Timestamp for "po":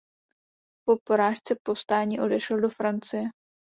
0.87-0.97